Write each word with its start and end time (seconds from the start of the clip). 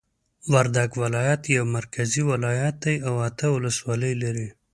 وردګ 0.53 0.89
ولایت 1.03 1.41
یو 1.55 1.65
مرکزی 1.77 2.21
ولایت 2.31 2.75
دی 2.83 2.95
او 3.07 3.13
اته 3.27 3.45
ولسوالۍ 3.55 4.13
لری 4.21 4.47